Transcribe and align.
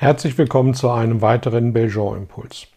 Herzlich 0.00 0.38
willkommen 0.38 0.72
zu 0.72 0.88
einem 0.88 1.20
weiteren 1.20 1.74
Belgian-Impuls. 1.74 2.68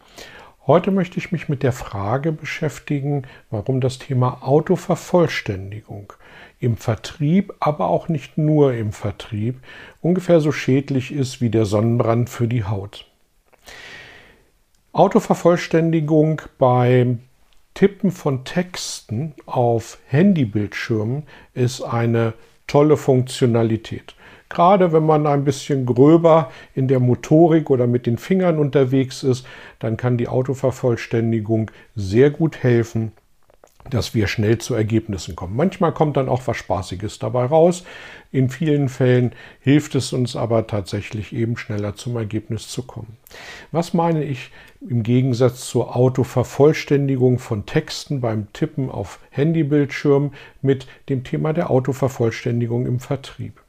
Heute 0.66 0.90
möchte 0.90 1.16
ich 1.16 1.32
mich 1.32 1.48
mit 1.48 1.62
der 1.62 1.72
Frage 1.72 2.32
beschäftigen, 2.32 3.22
warum 3.50 3.80
das 3.80 3.98
Thema 3.98 4.42
Autovervollständigung 4.42 6.12
im 6.60 6.76
Vertrieb, 6.76 7.54
aber 7.60 7.88
auch 7.88 8.10
nicht 8.10 8.36
nur 8.36 8.74
im 8.74 8.92
Vertrieb, 8.92 9.62
ungefähr 10.02 10.40
so 10.40 10.52
schädlich 10.52 11.14
ist 11.14 11.40
wie 11.40 11.48
der 11.48 11.64
Sonnenbrand 11.64 12.28
für 12.28 12.46
die 12.46 12.64
Haut. 12.64 13.06
Autovervollständigung 14.92 16.42
beim 16.58 17.20
Tippen 17.72 18.10
von 18.10 18.44
Texten 18.44 19.32
auf 19.46 19.96
Handybildschirmen 20.08 21.22
ist 21.54 21.80
eine 21.80 22.34
tolle 22.66 22.98
Funktionalität. 22.98 24.14
Gerade 24.48 24.92
wenn 24.92 25.06
man 25.06 25.26
ein 25.26 25.44
bisschen 25.44 25.86
gröber 25.86 26.50
in 26.74 26.86
der 26.88 27.00
Motorik 27.00 27.70
oder 27.70 27.86
mit 27.86 28.06
den 28.06 28.18
Fingern 28.18 28.58
unterwegs 28.58 29.22
ist, 29.22 29.46
dann 29.78 29.96
kann 29.96 30.18
die 30.18 30.28
Autovervollständigung 30.28 31.70
sehr 31.96 32.30
gut 32.30 32.62
helfen, 32.62 33.12
dass 33.90 34.14
wir 34.14 34.26
schnell 34.26 34.58
zu 34.58 34.74
Ergebnissen 34.74 35.36
kommen. 35.36 35.56
Manchmal 35.56 35.92
kommt 35.92 36.16
dann 36.16 36.28
auch 36.28 36.42
was 36.46 36.56
Spaßiges 36.56 37.18
dabei 37.18 37.44
raus. 37.44 37.84
In 38.32 38.48
vielen 38.48 38.88
Fällen 38.88 39.32
hilft 39.60 39.94
es 39.94 40.12
uns 40.12 40.36
aber 40.36 40.66
tatsächlich 40.66 41.32
eben 41.34 41.56
schneller 41.56 41.94
zum 41.94 42.16
Ergebnis 42.16 42.68
zu 42.68 42.82
kommen. 42.82 43.16
Was 43.72 43.92
meine 43.92 44.24
ich 44.24 44.50
im 44.80 45.02
Gegensatz 45.02 45.68
zur 45.68 45.96
Autovervollständigung 45.96 47.38
von 47.38 47.66
Texten 47.66 48.20
beim 48.20 48.52
Tippen 48.52 48.90
auf 48.90 49.18
Handybildschirmen 49.30 50.32
mit 50.62 50.86
dem 51.08 51.24
Thema 51.24 51.52
der 51.52 51.70
Autovervollständigung 51.70 52.86
im 52.86 53.00
Vertrieb? 53.00 53.63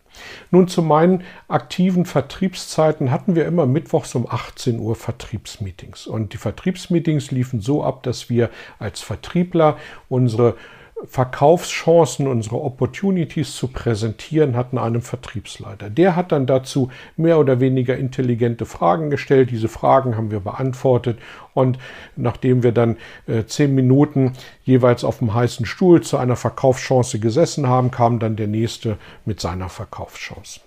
Nun 0.52 0.68
zu 0.68 0.82
meinen 0.82 1.24
aktiven 1.48 2.06
Vertriebszeiten 2.06 3.12
hatten 3.12 3.36
wir 3.36 3.46
immer 3.46 3.66
mittwochs 3.66 4.16
um 4.16 4.30
18 4.30 4.80
Uhr 4.80 4.96
Vertriebsmeetings. 4.96 6.08
Und 6.08 6.34
die 6.34 6.38
Vertriebsmeetings 6.38 7.32
liefen 7.32 7.62
so 7.62 7.84
ab, 7.84 8.04
dass 8.04 8.30
wir 8.30 8.50
als 8.80 9.02
Vertriebler 9.02 9.78
unsere 10.10 10.56
Verkaufschancen, 11.04 12.26
unsere 12.26 12.62
Opportunities 12.62 13.56
zu 13.56 13.68
präsentieren 13.68 14.56
hatten 14.56 14.78
einem 14.78 15.02
Vertriebsleiter. 15.02 15.90
Der 15.90 16.16
hat 16.16 16.32
dann 16.32 16.46
dazu 16.46 16.90
mehr 17.18 17.38
oder 17.38 17.60
weniger 17.60 17.98
intelligente 17.98 18.66
Fragen 18.66 19.10
gestellt. 19.10 19.52
Diese 19.52 19.68
Fragen 19.68 20.16
haben 20.16 20.32
wir 20.32 20.40
beantwortet 20.40 21.20
und 21.54 21.78
nachdem 22.16 22.64
wir 22.64 22.72
dann 22.72 22.96
äh, 23.28 23.44
zehn 23.46 23.76
Minuten 23.76 24.34
jeweils 24.64 25.04
auf 25.04 25.20
dem 25.20 25.34
heißen 25.34 25.66
Stuhl 25.66 26.02
zu 26.02 26.18
einer 26.18 26.38
Verkaufschance 26.38 27.20
gesessen 27.20 27.68
haben, 27.68 27.92
kam 27.92 28.20
dann 28.20 28.38
der 28.38 28.48
nächste 28.48 28.98
mit 29.26 29.42
seiner 29.42 29.68
Verkaufschance. 29.68 30.62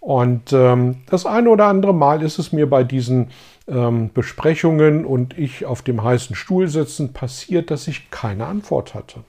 Und 0.00 0.52
ähm, 0.52 0.96
das 1.06 1.24
eine 1.24 1.48
oder 1.48 1.66
andere 1.66 1.94
Mal 1.94 2.22
ist 2.22 2.38
es 2.38 2.52
mir 2.52 2.68
bei 2.68 2.84
diesen 2.84 3.30
ähm, 3.68 4.10
Besprechungen 4.12 5.06
und 5.06 5.38
ich 5.38 5.64
auf 5.64 5.82
dem 5.82 6.02
heißen 6.02 6.36
Stuhl 6.36 6.68
sitzen 6.68 7.12
passiert, 7.12 7.70
dass 7.70 7.88
ich 7.88 8.10
keine 8.10 8.46
Antwort 8.46 8.94
hatte. 8.94 9.20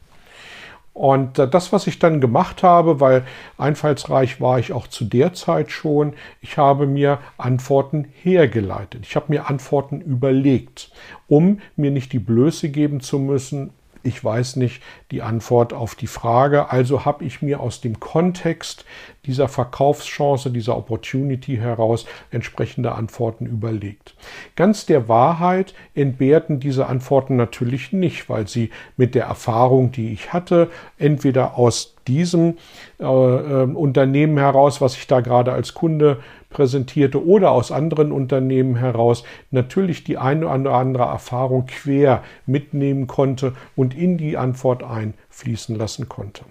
Und 0.93 1.39
äh, 1.39 1.47
das, 1.47 1.73
was 1.73 1.87
ich 1.87 1.99
dann 1.99 2.21
gemacht 2.21 2.63
habe, 2.63 2.99
weil 2.99 3.23
einfallsreich 3.57 4.39
war 4.39 4.59
ich 4.59 4.73
auch 4.73 4.87
zu 4.87 5.05
der 5.05 5.33
Zeit 5.33 5.71
schon, 5.71 6.13
ich 6.41 6.57
habe 6.57 6.85
mir 6.85 7.19
Antworten 7.37 8.07
hergeleitet. 8.21 9.05
Ich 9.05 9.15
habe 9.15 9.25
mir 9.29 9.49
Antworten 9.49 10.01
überlegt, 10.01 10.91
um 11.27 11.59
mir 11.75 11.91
nicht 11.91 12.13
die 12.13 12.19
Blöße 12.19 12.69
geben 12.69 13.01
zu 13.01 13.17
müssen, 13.17 13.71
ich 14.03 14.23
weiß 14.23 14.57
nicht 14.57 14.83
die 15.11 15.21
Antwort 15.21 15.73
auf 15.73 15.95
die 15.95 16.07
Frage. 16.07 16.69
Also 16.71 17.05
habe 17.05 17.23
ich 17.23 17.41
mir 17.41 17.59
aus 17.61 17.81
dem 17.81 17.99
Kontext 17.99 18.85
dieser 19.25 19.47
Verkaufschance, 19.47 20.51
dieser 20.51 20.77
Opportunity 20.77 21.55
heraus 21.55 22.05
entsprechende 22.29 22.93
Antworten 22.93 23.45
überlegt. 23.45 24.15
Ganz 24.55 24.85
der 24.85 25.07
Wahrheit 25.07 25.73
entbehrten 25.95 26.59
diese 26.59 26.87
Antworten 26.87 27.37
natürlich 27.37 27.93
nicht, 27.93 28.29
weil 28.29 28.47
sie 28.47 28.69
mit 28.97 29.15
der 29.15 29.25
Erfahrung, 29.25 29.91
die 29.91 30.11
ich 30.11 30.33
hatte, 30.33 30.69
entweder 30.97 31.57
aus 31.57 31.95
diesem 32.07 32.57
äh, 32.99 33.05
äh, 33.05 33.63
Unternehmen 33.73 34.37
heraus, 34.37 34.81
was 34.81 34.97
ich 34.97 35.07
da 35.07 35.21
gerade 35.21 35.53
als 35.53 35.73
Kunde 35.73 36.21
präsentierte 36.53 37.25
oder 37.25 37.51
aus 37.51 37.71
anderen 37.71 38.11
Unternehmen 38.11 38.77
heraus 38.77 39.23
natürlich 39.51 40.03
die 40.05 40.17
eine 40.17 40.47
oder 40.47 40.73
andere 40.73 41.03
Erfahrung 41.03 41.65
quer 41.65 42.23
mitnehmen 42.45 43.07
konnte 43.07 43.53
und 43.75 43.93
in 43.93 44.17
die 44.17 44.37
Antwort 44.37 44.83
einfließen 44.83 45.75
lassen 45.75 46.07
konnte. 46.07 46.45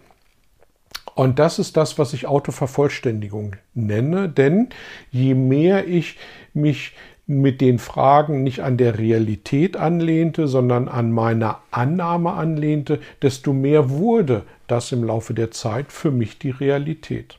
Und 1.15 1.39
das 1.39 1.59
ist 1.59 1.77
das, 1.77 1.99
was 1.99 2.13
ich 2.15 2.27
Autovervollständigung 2.27 3.57
nenne, 3.75 4.29
denn 4.29 4.69
je 5.11 5.35
mehr 5.35 5.87
ich 5.87 6.19
mich 6.55 6.95
mit 7.27 7.61
den 7.61 7.79
Fragen 7.79 8.43
nicht 8.43 8.61
an 8.61 8.77
der 8.77 8.99
Realität 8.99 9.77
anlehnte, 9.77 10.49
sondern 10.49 10.89
an 10.89 11.13
meiner 11.13 11.61
Annahme 11.71 12.33
anlehnte, 12.33 13.01
desto 13.21 13.53
mehr 13.53 13.91
wurde 13.91 14.43
das 14.67 14.93
im 14.93 15.05
Laufe 15.05 15.35
der 15.35 15.51
Zeit 15.51 15.93
für 15.93 16.11
mich 16.11 16.39
die 16.39 16.51
Realität. 16.51 17.39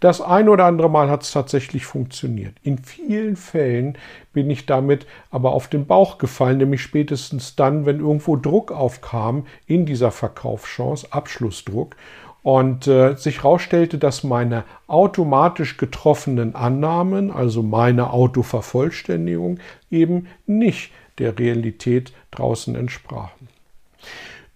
Das 0.00 0.20
ein 0.20 0.48
oder 0.48 0.64
andere 0.64 0.90
Mal 0.90 1.10
hat 1.10 1.22
es 1.22 1.32
tatsächlich 1.32 1.86
funktioniert. 1.86 2.54
In 2.62 2.78
vielen 2.78 3.36
Fällen 3.36 3.96
bin 4.32 4.50
ich 4.50 4.66
damit 4.66 5.06
aber 5.30 5.52
auf 5.52 5.68
den 5.68 5.86
Bauch 5.86 6.18
gefallen, 6.18 6.58
nämlich 6.58 6.82
spätestens 6.82 7.56
dann, 7.56 7.86
wenn 7.86 8.00
irgendwo 8.00 8.36
Druck 8.36 8.72
aufkam 8.72 9.46
in 9.66 9.86
dieser 9.86 10.10
Verkaufschance, 10.10 11.06
Abschlussdruck, 11.10 11.96
und 12.42 12.88
äh, 12.88 13.14
sich 13.16 13.38
herausstellte, 13.38 13.98
dass 13.98 14.24
meine 14.24 14.64
automatisch 14.88 15.76
getroffenen 15.76 16.54
Annahmen, 16.54 17.30
also 17.30 17.62
meine 17.62 18.12
Autovervollständigung, 18.12 19.60
eben 19.90 20.26
nicht 20.46 20.90
der 21.18 21.38
Realität 21.38 22.12
draußen 22.32 22.74
entsprachen. 22.74 23.48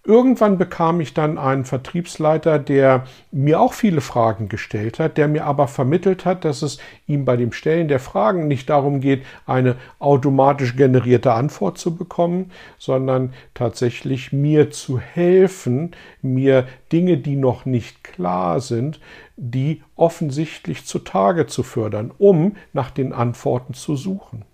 Irgendwann 0.07 0.57
bekam 0.57 1.01
ich 1.01 1.13
dann 1.13 1.37
einen 1.37 1.65
Vertriebsleiter, 1.65 2.59
der 2.59 3.05
mir 3.33 3.59
auch 3.59 3.73
viele 3.73 3.99
Fragen 3.99 4.47
gestellt 4.47 4.99
hat, 4.99 5.17
der 5.17 5.27
mir 5.27 5.43
aber 5.43 5.67
vermittelt 5.67 6.23
hat, 6.23 6.45
dass 6.45 6.61
es 6.61 6.77
ihm 7.07 7.25
bei 7.25 7.35
dem 7.35 7.51
Stellen 7.51 7.89
der 7.89 7.99
Fragen 7.99 8.47
nicht 8.47 8.69
darum 8.69 9.01
geht, 9.01 9.25
eine 9.45 9.75
automatisch 9.99 10.77
generierte 10.77 11.33
Antwort 11.33 11.77
zu 11.77 11.97
bekommen, 11.97 12.51
sondern 12.77 13.33
tatsächlich 13.53 14.31
mir 14.31 14.71
zu 14.71 14.97
helfen, 14.97 15.91
mir 16.21 16.69
Dinge, 16.93 17.17
die 17.17 17.35
noch 17.35 17.65
nicht 17.65 18.05
klar 18.05 18.61
sind, 18.61 19.01
die 19.35 19.83
offensichtlich 19.97 20.85
zutage 20.85 21.47
zu 21.47 21.63
fördern, 21.63 22.13
um 22.17 22.55
nach 22.71 22.91
den 22.91 23.11
Antworten 23.11 23.73
zu 23.73 23.97
suchen. 23.97 24.45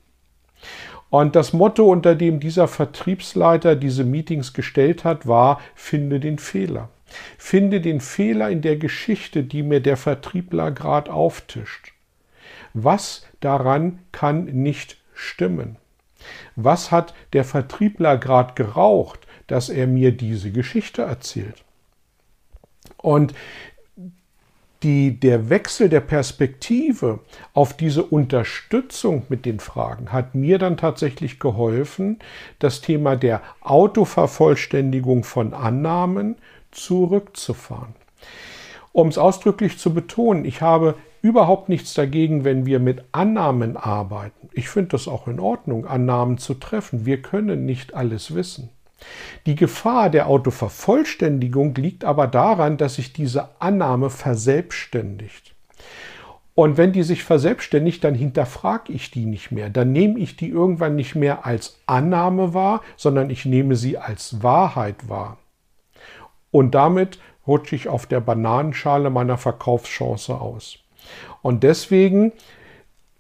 Und 1.14 1.36
das 1.36 1.54
Motto, 1.54 1.86
unter 1.92 2.16
dem 2.16 2.40
dieser 2.40 2.68
Vertriebsleiter 2.68 3.76
diese 3.76 4.04
Meetings 4.04 4.52
gestellt 4.52 5.04
hat, 5.04 5.28
war, 5.28 5.62
finde 5.76 6.20
den 6.20 6.40
Fehler. 6.40 6.90
Finde 7.38 7.82
den 7.82 8.02
Fehler 8.02 8.50
in 8.50 8.64
der 8.64 8.78
Geschichte, 8.78 9.44
die 9.44 9.62
mir 9.62 9.80
der 9.80 9.96
Vertriebler 9.96 10.72
gerade 10.72 11.14
auftischt. 11.14 11.94
Was 12.74 13.28
daran 13.42 14.00
kann 14.12 14.46
nicht 14.46 14.98
stimmen? 15.14 15.76
Was 16.56 16.90
hat 16.90 17.14
der 17.34 17.44
Vertriebler 17.44 18.18
gerade 18.18 18.56
geraucht, 18.56 19.20
dass 19.46 19.70
er 19.70 19.86
mir 19.86 20.14
diese 20.14 20.50
Geschichte 20.50 21.04
erzählt? 21.04 21.64
Und 22.98 23.36
die, 24.84 25.20
der 25.20 25.50
Wechsel 25.50 25.90
der 25.90 26.02
Perspektive 26.02 27.20
auf 27.54 27.76
diese 27.76 28.04
Unterstützung 28.04 29.24
mit 29.30 29.46
den 29.46 29.60
Fragen 29.60 30.12
hat 30.12 30.36
mir 30.36 30.58
dann 30.60 30.78
tatsächlich 30.78 31.40
geholfen, 31.40 32.20
das 32.60 32.82
Thema 32.82 33.16
der 33.16 33.42
Autovervollständigung 33.62 35.24
von 35.24 35.54
Annahmen 35.54 36.36
zurückzufahren. 36.72 37.96
Um 38.92 39.08
es 39.08 39.18
ausdrücklich 39.18 39.80
zu 39.80 39.94
betonen, 39.94 40.46
ich 40.46 40.62
habe 40.62 40.96
überhaupt 41.22 41.70
nichts 41.70 41.94
dagegen, 41.94 42.44
wenn 42.44 42.66
wir 42.66 42.80
mit 42.80 43.06
Annahmen 43.14 43.78
arbeiten. 43.78 44.50
Ich 44.52 44.70
finde 44.70 44.90
das 44.90 45.08
auch 45.08 45.28
in 45.28 45.40
Ordnung, 45.40 45.88
Annahmen 45.88 46.38
zu 46.38 46.54
treffen. 46.54 47.06
Wir 47.06 47.22
können 47.22 47.66
nicht 47.66 47.96
alles 47.96 48.36
wissen. 48.36 48.70
Die 49.46 49.56
Gefahr 49.56 50.10
der 50.10 50.28
Autovervollständigung 50.28 51.76
liegt 51.76 52.06
aber 52.06 52.28
daran, 52.28 52.78
dass 52.78 52.96
sich 52.96 53.14
diese 53.14 53.50
Annahme 53.60 54.10
verselbstständigt. 54.10 55.54
Und 56.56 56.78
wenn 56.78 56.92
die 56.92 57.04
sich 57.04 57.24
verselbstständigt, 57.24 58.04
dann 58.04 58.14
hinterfrage 58.14 58.94
ich 58.94 59.10
die 59.10 59.26
nicht 59.26 59.52
mehr. 59.52 59.70
Dann 59.70 59.92
nehme 59.92 60.20
ich 60.20 60.36
die 60.36 60.50
irgendwann 60.50 60.96
nicht 60.96 61.16
mehr 61.16 61.46
als 61.46 61.80
Annahme 61.88 62.54
wahr, 62.54 62.82
sondern 62.96 63.30
ich 63.32 63.46
nehme 63.46 63.76
sie 63.76 63.98
als 63.98 64.44
Wahrheit 64.44 65.10
wahr. 65.10 65.38
Und 66.52 66.76
damit 66.76 67.20
rutsche 67.48 67.76
ich 67.76 67.90
auf 67.90 68.06
der 68.06 68.22
Bananenschale 68.22 69.10
meiner 69.10 69.38
Verkaufschance 69.38 70.40
aus. 70.40 70.78
Und 71.42 71.64
deswegen 71.64 72.32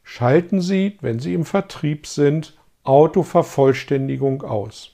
schalten 0.03 0.61
Sie, 0.61 0.97
wenn 1.01 1.19
Sie 1.19 1.33
im 1.33 1.43
Vertrieb 1.43 2.05
sind, 2.05 2.55
Autovervollständigung 2.83 4.43
aus. 4.43 4.91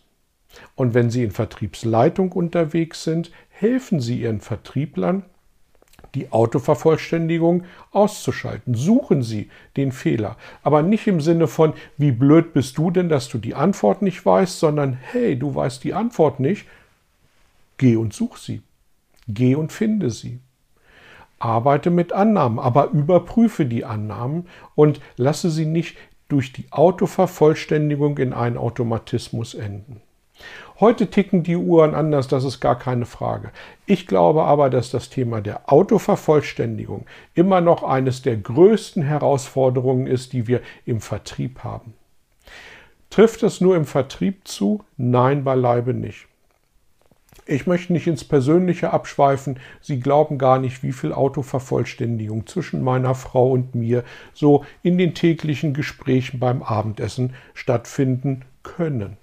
Und 0.76 0.94
wenn 0.94 1.10
Sie 1.10 1.24
in 1.24 1.32
Vertriebsleitung 1.32 2.32
unterwegs 2.32 3.04
sind, 3.04 3.32
helfen 3.50 4.00
Sie 4.00 4.22
Ihren 4.22 4.42
Vertrieblern, 4.42 5.24
die 6.16 6.32
Autovervollständigung 6.32 7.64
auszuschalten. 7.92 8.74
Suchen 8.74 9.22
Sie 9.22 9.50
den 9.78 9.92
Fehler. 9.92 10.38
Aber 10.64 10.82
nicht 10.82 11.08
im 11.08 11.22
Sinne 11.22 11.48
von, 11.48 11.74
wie 11.98 12.12
blöd 12.12 12.54
bist 12.54 12.78
du 12.78 12.92
denn, 12.92 13.10
dass 13.10 13.30
du 13.30 13.38
die 13.38 13.56
Antwort 13.56 14.02
nicht 14.02 14.26
weißt, 14.26 14.60
sondern 14.60 14.94
hey, 14.94 15.38
du 15.38 15.54
weißt 15.54 15.84
die 15.84 15.94
Antwort 15.94 16.40
nicht. 16.40 16.66
Geh 17.78 17.96
und 17.96 18.14
such 18.14 18.38
sie. 18.38 18.62
Geh 19.28 19.56
und 19.56 19.72
finde 19.72 20.10
sie. 20.10 20.40
Arbeite 21.38 21.90
mit 21.90 22.12
Annahmen, 22.12 22.60
aber 22.60 22.90
überprüfe 22.90 23.66
die 23.66 23.86
Annahmen 23.86 24.48
und 24.76 25.00
lasse 25.16 25.50
sie 25.50 25.66
nicht 25.66 25.98
durch 26.28 26.52
die 26.52 26.66
Autovervollständigung 26.72 28.18
in 28.18 28.34
einen 28.34 28.58
Automatismus 28.58 29.54
enden. 29.54 30.02
Heute 30.80 31.08
ticken 31.08 31.44
die 31.44 31.58
Uhren 31.58 31.94
anders, 31.94 32.30
das 32.30 32.46
ist 32.46 32.62
gar 32.62 32.80
keine 32.80 33.06
Frage. 33.06 33.52
Ich 33.86 34.08
glaube 34.08 34.46
aber, 34.46 34.70
dass 34.70 34.92
das 34.92 35.10
Thema 35.10 35.42
der 35.42 35.72
Autovervollständigung 35.72 37.06
immer 37.34 37.60
noch 37.60 37.84
eines 37.84 38.22
der 38.22 38.38
größten 38.38 39.04
Herausforderungen 39.04 40.08
ist, 40.08 40.32
die 40.32 40.48
wir 40.48 40.62
im 40.86 41.02
Vertrieb 41.02 41.66
haben. 41.66 41.96
Trifft 43.10 43.44
es 43.44 43.60
nur 43.60 43.76
im 43.76 43.84
Vertrieb 43.84 44.48
zu? 44.48 44.82
Nein, 44.96 45.44
beileibe 45.44 45.94
nicht. 45.94 46.28
Ich 47.46 47.68
möchte 47.68 47.92
nicht 47.92 48.08
ins 48.08 48.24
Persönliche 48.24 48.94
abschweifen. 48.94 49.60
Sie 49.82 50.00
glauben 50.00 50.38
gar 50.38 50.60
nicht, 50.60 50.82
wie 50.82 50.94
viel 50.94 51.12
Autovervollständigung 51.12 52.48
zwischen 52.48 52.84
meiner 52.84 53.16
Frau 53.16 53.52
und 53.52 53.76
mir 53.76 54.06
so 54.34 54.64
in 54.82 54.98
den 54.98 55.14
täglichen 55.14 55.74
Gesprächen 55.74 56.40
beim 56.40 56.64
Abendessen 56.64 57.34
stattfinden 57.54 58.46
können 58.64 59.18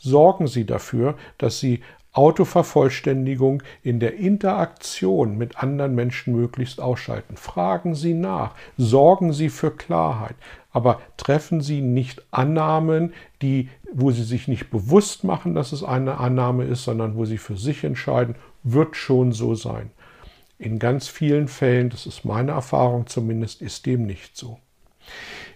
sorgen 0.00 0.48
Sie 0.48 0.66
dafür, 0.66 1.14
dass 1.38 1.60
Sie 1.60 1.80
Autovervollständigung 2.12 3.62
in 3.82 4.00
der 4.00 4.16
Interaktion 4.16 5.38
mit 5.38 5.62
anderen 5.62 5.94
Menschen 5.94 6.34
möglichst 6.34 6.80
ausschalten. 6.80 7.36
Fragen 7.36 7.94
Sie 7.94 8.14
nach, 8.14 8.54
sorgen 8.76 9.32
Sie 9.32 9.48
für 9.48 9.70
Klarheit, 9.70 10.34
aber 10.72 11.00
treffen 11.16 11.60
Sie 11.60 11.80
nicht 11.80 12.22
Annahmen, 12.32 13.12
die, 13.42 13.68
wo 13.92 14.10
Sie 14.10 14.24
sich 14.24 14.48
nicht 14.48 14.70
bewusst 14.70 15.22
machen, 15.22 15.54
dass 15.54 15.70
es 15.70 15.84
eine 15.84 16.18
Annahme 16.18 16.64
ist, 16.64 16.82
sondern 16.82 17.14
wo 17.16 17.26
Sie 17.26 17.38
für 17.38 17.56
sich 17.56 17.84
entscheiden, 17.84 18.34
wird 18.64 18.96
schon 18.96 19.30
so 19.30 19.54
sein. 19.54 19.90
In 20.58 20.80
ganz 20.80 21.06
vielen 21.06 21.46
Fällen, 21.46 21.90
das 21.90 22.06
ist 22.06 22.24
meine 22.24 22.52
Erfahrung 22.52 23.06
zumindest, 23.06 23.62
ist 23.62 23.86
dem 23.86 24.04
nicht 24.04 24.36
so. 24.36 24.58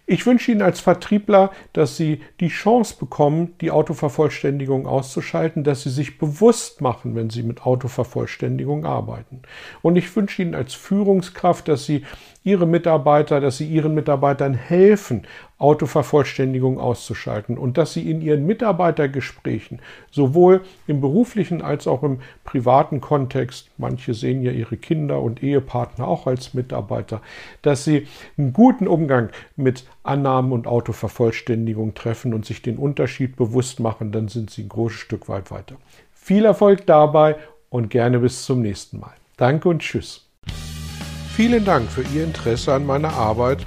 Ich 0.06 0.26
wünsche 0.26 0.52
Ihnen 0.52 0.60
als 0.60 0.80
Vertriebler, 0.80 1.50
dass 1.72 1.96
Sie 1.96 2.20
die 2.38 2.48
Chance 2.48 2.96
bekommen, 2.98 3.54
die 3.62 3.70
Autovervollständigung 3.70 4.86
auszuschalten, 4.86 5.64
dass 5.64 5.82
Sie 5.82 5.90
sich 5.90 6.18
bewusst 6.18 6.82
machen, 6.82 7.14
wenn 7.14 7.30
Sie 7.30 7.42
mit 7.42 7.64
Autovervollständigung 7.64 8.84
arbeiten. 8.84 9.40
Und 9.80 9.96
ich 9.96 10.14
wünsche 10.14 10.42
Ihnen 10.42 10.54
als 10.54 10.74
Führungskraft, 10.74 11.68
dass 11.68 11.86
Sie 11.86 12.04
Ihre 12.42 12.66
Mitarbeiter, 12.66 13.40
dass 13.40 13.56
Sie 13.56 13.66
Ihren 13.66 13.94
Mitarbeitern 13.94 14.52
helfen, 14.52 15.22
Autovervollständigung 15.64 16.78
auszuschalten 16.78 17.56
und 17.56 17.78
dass 17.78 17.94
Sie 17.94 18.10
in 18.10 18.20
Ihren 18.20 18.44
Mitarbeitergesprächen 18.44 19.80
sowohl 20.10 20.60
im 20.86 21.00
beruflichen 21.00 21.62
als 21.62 21.86
auch 21.86 22.02
im 22.02 22.18
privaten 22.44 23.00
Kontext, 23.00 23.70
manche 23.78 24.12
sehen 24.12 24.42
ja 24.42 24.52
ihre 24.52 24.76
Kinder 24.76 25.22
und 25.22 25.42
Ehepartner 25.42 26.06
auch 26.06 26.26
als 26.26 26.52
Mitarbeiter, 26.52 27.22
dass 27.62 27.84
Sie 27.84 28.06
einen 28.36 28.52
guten 28.52 28.86
Umgang 28.86 29.30
mit 29.56 29.86
Annahmen 30.02 30.52
und 30.52 30.66
Autovervollständigung 30.66 31.94
treffen 31.94 32.34
und 32.34 32.44
sich 32.44 32.60
den 32.60 32.76
Unterschied 32.76 33.36
bewusst 33.36 33.80
machen, 33.80 34.12
dann 34.12 34.28
sind 34.28 34.50
Sie 34.50 34.64
ein 34.64 34.68
großes 34.68 34.98
Stück 34.98 35.30
weit 35.30 35.50
weiter. 35.50 35.76
Viel 36.12 36.44
Erfolg 36.44 36.86
dabei 36.86 37.36
und 37.70 37.88
gerne 37.88 38.18
bis 38.18 38.44
zum 38.44 38.60
nächsten 38.60 39.00
Mal. 39.00 39.14
Danke 39.38 39.70
und 39.70 39.80
tschüss. 39.80 40.28
Vielen 41.34 41.64
Dank 41.64 41.90
für 41.90 42.02
Ihr 42.14 42.24
Interesse 42.24 42.74
an 42.74 42.84
meiner 42.84 43.14
Arbeit 43.14 43.66